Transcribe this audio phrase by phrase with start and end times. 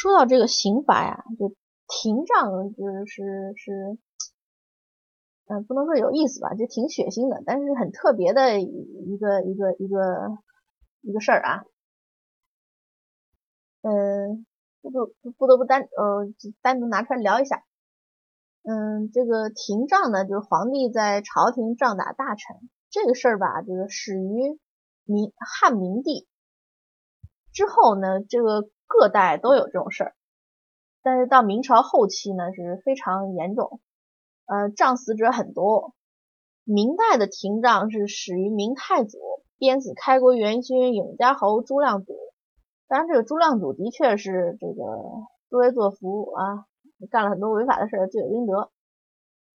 [0.00, 1.54] 说到这个刑罚呀，就
[1.86, 3.98] 廷杖就是是，
[5.46, 10.38] 嗯，不能说有意思吧，就挺血腥的，但是很特别的一个一个一个
[11.02, 11.64] 一个事儿啊。
[13.82, 14.46] 嗯，
[14.80, 16.32] 不不不得不单呃
[16.62, 17.62] 单独拿出来聊一下。
[18.62, 22.56] 嗯，这个廷杖呢，就是皇帝在朝廷杖打大臣
[22.88, 24.58] 这个事儿吧，这个始于
[25.04, 26.26] 明汉明帝
[27.52, 30.14] 之后呢，这个各代都有这种事儿，
[31.00, 33.80] 但是到明朝后期呢是非常严重，
[34.46, 35.94] 呃，杖死者很多。
[36.64, 39.18] 明代的廷杖是始于明太祖
[39.58, 42.16] 鞭死开国元勋永嘉侯朱亮祖，
[42.88, 44.82] 当然这个朱亮祖的确是这个
[45.48, 46.66] 作威作福啊。
[47.10, 48.70] 干了很多违法的事，罪有应得。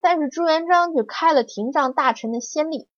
[0.00, 2.88] 但是朱元璋就开了廷杖大臣的先例。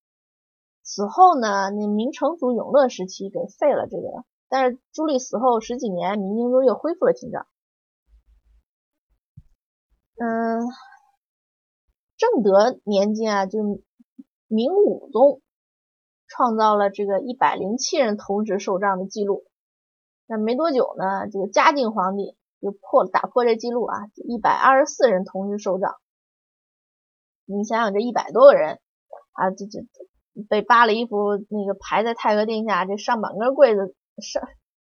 [0.83, 7.47] 此后呢，那明成祖永乐时期给废了这个，但是朱棣死后十几年，明英宗又恢复了廷杖。
[10.17, 10.61] 嗯，
[12.17, 13.59] 正德年间啊，就
[14.47, 15.41] 明武宗
[16.27, 19.45] 创造了这个一百零七人同时受杖的记录。
[20.27, 22.37] 那没多久呢，这个嘉靖皇帝。
[22.61, 23.95] 就破了打破这记录啊！
[24.17, 25.95] 一百二十四人同时受杖，
[27.45, 28.81] 你想想这一百多个人
[29.31, 29.87] 啊，这这
[30.49, 34.43] 被扒了衣服，那个排在太和殿下，这上百根棍子，上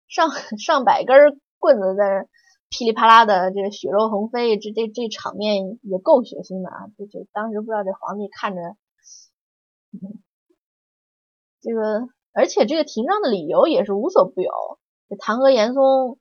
[0.09, 2.29] 上上百根棍子在
[2.69, 6.89] 噼里啪啦的，这个血肉横飞，这这这场面也够血腥的啊！
[6.97, 8.61] 就就当时不知道这皇帝看着
[11.61, 14.51] 这个，而且这个廷杖的理由也是无所不有，
[15.09, 16.19] 这弹劾严嵩。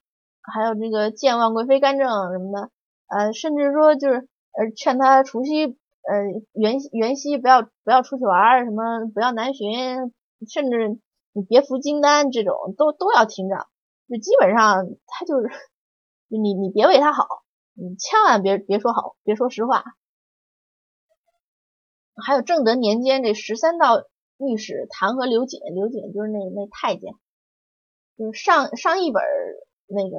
[0.49, 2.71] 还有这个见万贵妃干政什么的，
[3.07, 4.15] 呃，甚至说就是
[4.53, 9.67] 呃劝他除夕呃元元夕不要不要出去玩，什么不要南巡，
[10.49, 11.01] 甚至
[11.37, 13.67] 你别服金丹这种都都要听着，
[14.09, 15.51] 就基本上他就是
[16.27, 17.27] 你你别为他好，
[17.73, 19.83] 你千万别别说好，别说实话。
[22.25, 24.03] 还有正德年间这十三道
[24.37, 27.13] 御史弹劾刘瑾，刘瑾就是那那太监，
[28.17, 29.21] 就是上上一本。
[29.89, 30.17] 那个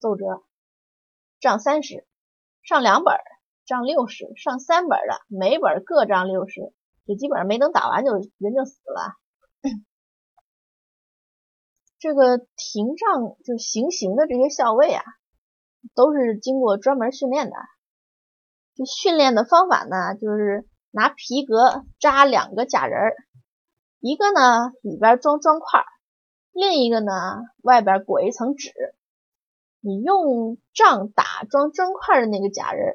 [0.00, 0.42] 奏折
[1.40, 2.06] 涨三十，
[2.62, 3.16] 上两本
[3.64, 6.74] 涨六十，上三本的每本各涨六十，
[7.06, 9.14] 就基本上没等打完就人就死了。
[11.98, 15.02] 这个廷杖就行刑的这些校尉啊，
[15.94, 17.56] 都是经过专门训练的。
[18.76, 23.16] 这训练的方法呢，就是拿皮革扎两个假人儿，
[23.98, 25.84] 一个呢里边装砖块，
[26.52, 27.12] 另一个呢
[27.62, 28.72] 外边裹一层纸。
[29.80, 32.94] 你用杖打装砖块的那个假人，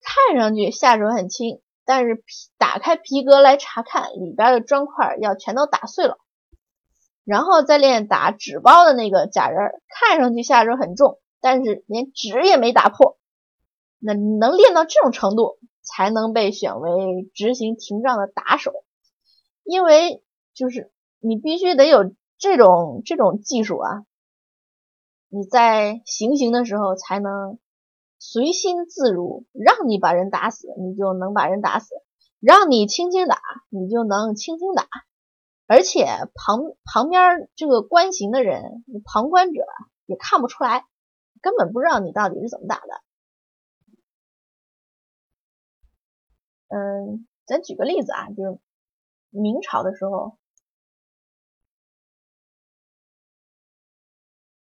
[0.00, 2.22] 看上去下手很轻，但是皮
[2.58, 6.18] 打开皮革来查看，里边的砖块要全都打碎了。
[7.30, 13.18] 然后再练打纸包的那个假人，看上去下手很重，但是连纸也没打破。
[14.00, 18.72] 那能练到这种程度，才能被选为执行廷杖的打手，
[19.62, 20.24] 因为
[20.54, 24.02] 就是你必须得有这种这种技术啊。
[25.28, 27.60] 你在行刑的时候才能
[28.18, 31.94] 随心自如，让你把人打死，你就能把人打死；
[32.40, 34.88] 让你轻轻打，你就能轻轻打。
[35.70, 36.04] 而且
[36.34, 39.62] 旁旁边这个观刑的人，旁观者
[40.04, 40.84] 也看不出来，
[41.40, 43.04] 根本不知道你到底是怎么打的。
[46.66, 48.58] 嗯，咱举个例子啊，就是
[49.30, 50.36] 明朝的时候。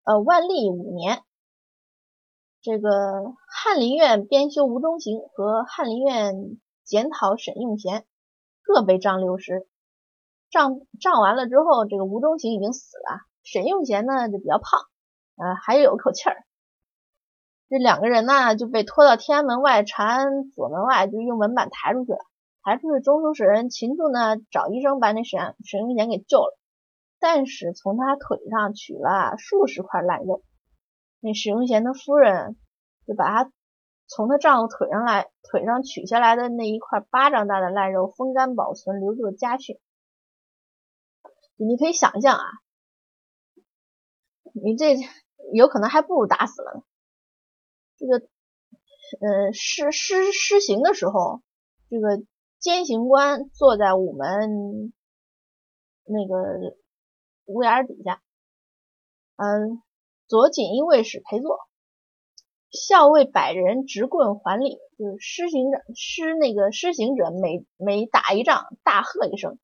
[0.03, 1.23] 呃，万历五年，
[2.61, 2.91] 这个
[3.49, 8.07] 翰林院编修吴中行和翰林院检讨沈用贤
[8.61, 9.67] 各被杖六十。
[10.53, 14.81] 仗仗完了之后，这个吴中行已经死了，沈用贤呢就比较胖，
[15.37, 16.45] 呃，还有口气儿。
[17.71, 22.19] 这两个人呢就被拖到天安门外长安左门外，就用门板抬出去了。
[22.63, 26.59] 抬出去，中书使人秦柱呢找医生把那沈沈用贤给救了。
[27.19, 30.43] 但是从他腿上取了数十块烂肉，
[31.21, 32.59] 那沈用贤的夫人
[33.07, 33.51] 就把他
[34.07, 39.79] 从他丈夫腿上来腿上取下来的那一块巴掌大的烂肉风干保存，留作家训。
[41.57, 42.45] 你可以想象啊，
[44.53, 44.97] 你这
[45.53, 46.83] 有可能还不如打死了呢。
[47.97, 51.43] 这个，呃，施施施行的时候，
[51.89, 52.25] 这个
[52.59, 54.93] 监刑官坐在午门
[56.05, 56.77] 那个。
[57.45, 58.23] 屋檐底下，
[59.35, 59.83] 嗯，
[60.29, 61.59] 左锦衣卫士陪坐，
[62.71, 69.59] 校尉百人执棍还礼，就是施行者施那个施行者每每打一仗大喝一声，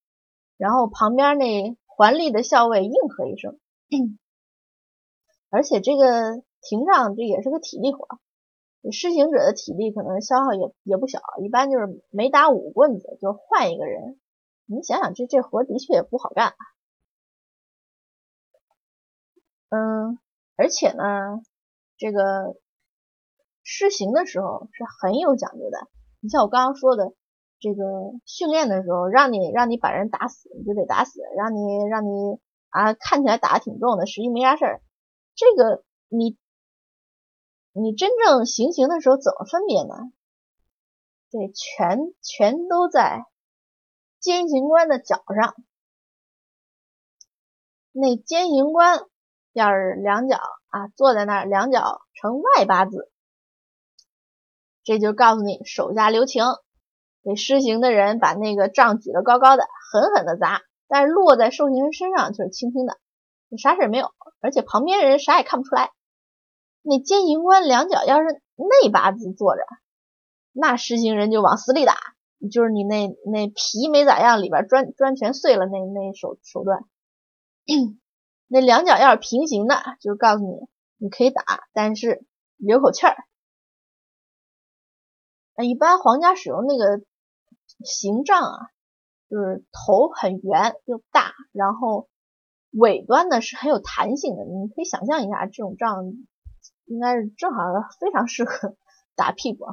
[0.59, 3.59] 然后旁边那还礼的校尉应和一声，
[5.49, 8.19] 而且这个庭杖这也是个体力活，
[8.93, 14.21] 施行者的体力可能消耗也也不小，一般就是每打五棍子就换一个人。
[14.67, 16.57] 你想想，这这活的确也不好干啊。
[19.71, 20.19] 嗯，
[20.57, 21.41] 而且呢，
[21.97, 22.57] 这个
[23.63, 25.89] 施行的时候是很有讲究的。
[26.21, 27.13] 你像我刚刚说的，
[27.61, 27.83] 这个
[28.25, 32.39] 训练的时候，让你让你把人打死，你就得打死；让你让你
[32.71, 34.83] 啊看起来打的挺重的，实际没啥事儿。
[35.35, 36.37] 这个你
[37.73, 39.95] 你真正行刑的时候怎么分别呢？
[41.31, 43.27] 对全全都在
[44.19, 45.55] 监刑官的脚上。
[47.93, 49.01] 那监刑官
[49.53, 50.39] 要是两脚
[50.69, 53.11] 啊坐在那儿，两脚成外八字。
[54.85, 56.45] 这就告诉你手下留情，
[57.29, 62.97] 给施行的人把那个杖举得高高的，狠狠的砸，但是落在受刑人身上就是轻轻的，
[63.59, 65.91] 啥事儿没有，而且旁边人啥也看不出来。
[66.81, 68.25] 那监刑官两脚要是
[68.57, 69.63] 内八字坐着，
[70.53, 71.99] 那施行人就往死里打，
[72.51, 76.81] 就是你那那皮没咋样，里边砖砖全碎了，那那手手段。
[78.49, 80.67] 那两脚要是平行的，就告诉你
[80.97, 81.43] 你可以打，
[81.75, 82.25] 但是
[82.57, 83.15] 留口气儿。
[85.63, 87.05] 一般皇家使用那个
[87.85, 88.59] 刑杖啊，
[89.29, 92.09] 就是头很圆又大，然后
[92.71, 94.45] 尾端呢是很有弹性的。
[94.45, 96.05] 你可以想象一下，这种杖
[96.85, 97.61] 应该是正好
[98.01, 98.77] 非常适合
[99.15, 99.65] 打屁股。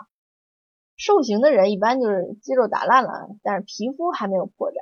[0.97, 4.75] 受刑的人一般就是肌肉打烂了，但是皮肤还没有破绽。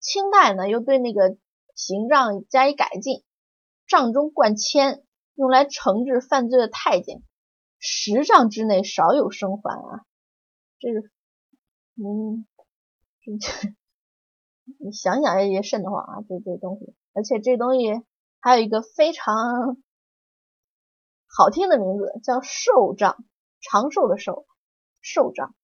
[0.00, 1.36] 清代呢又对那个
[1.74, 3.22] 刑杖加以改进，
[3.86, 5.04] 杖中灌铅，
[5.34, 7.22] 用来惩治犯罪的太监。
[7.78, 10.04] 十丈之内少有生还啊！
[10.80, 11.00] 这个，
[11.96, 12.46] 嗯，
[14.80, 16.22] 你想想也瘆得慌啊！
[16.28, 18.02] 这这东西，而且这东西
[18.40, 19.76] 还有一个非常
[21.26, 23.24] 好听的名字，叫寿杖，
[23.60, 24.46] 长寿的寿，
[25.00, 25.54] 寿杖。